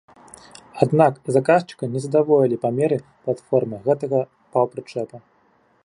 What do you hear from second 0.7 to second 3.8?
Аднак заказчыка не задаволілі памеры платформы